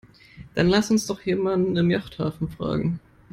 Dann 0.55 0.67
lass 0.67 0.89
uns 0.89 1.05
doch 1.05 1.21
jemanden 1.21 1.77
im 1.77 1.91
Yachthafen 1.91 2.49
fragen. 2.49 2.99